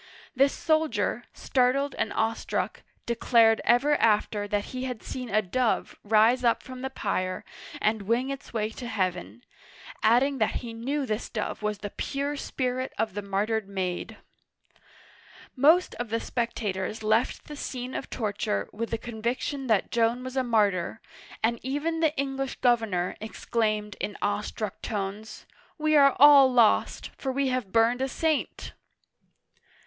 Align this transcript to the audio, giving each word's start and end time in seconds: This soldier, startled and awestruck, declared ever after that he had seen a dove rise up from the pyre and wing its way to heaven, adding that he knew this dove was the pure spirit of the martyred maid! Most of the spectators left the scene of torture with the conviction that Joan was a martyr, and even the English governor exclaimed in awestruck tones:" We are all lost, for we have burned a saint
This 0.35 0.51
soldier, 0.51 1.25
startled 1.31 1.93
and 1.93 2.11
awestruck, 2.13 2.81
declared 3.05 3.61
ever 3.63 3.95
after 3.97 4.47
that 4.47 4.63
he 4.73 4.85
had 4.85 5.03
seen 5.03 5.29
a 5.29 5.43
dove 5.43 5.95
rise 6.03 6.43
up 6.43 6.63
from 6.63 6.81
the 6.81 6.89
pyre 6.89 7.45
and 7.79 8.01
wing 8.01 8.31
its 8.31 8.51
way 8.51 8.71
to 8.71 8.87
heaven, 8.87 9.43
adding 10.01 10.39
that 10.39 10.55
he 10.65 10.73
knew 10.73 11.05
this 11.05 11.29
dove 11.29 11.61
was 11.61 11.77
the 11.77 11.91
pure 11.91 12.35
spirit 12.35 12.93
of 12.97 13.13
the 13.13 13.21
martyred 13.21 13.69
maid! 13.69 14.17
Most 15.55 15.93
of 15.93 16.09
the 16.09 16.19
spectators 16.19 17.03
left 17.03 17.43
the 17.45 17.55
scene 17.55 17.93
of 17.93 18.09
torture 18.09 18.71
with 18.73 18.89
the 18.89 18.97
conviction 18.97 19.67
that 19.67 19.91
Joan 19.91 20.23
was 20.23 20.35
a 20.35 20.43
martyr, 20.43 20.99
and 21.43 21.59
even 21.61 21.99
the 21.99 22.17
English 22.17 22.55
governor 22.61 23.15
exclaimed 23.21 23.97
in 23.99 24.17
awestruck 24.19 24.81
tones:" 24.81 25.45
We 25.77 25.95
are 25.95 26.15
all 26.17 26.51
lost, 26.51 27.11
for 27.19 27.31
we 27.31 27.49
have 27.49 27.71
burned 27.71 28.01
a 28.01 28.07
saint 28.07 28.73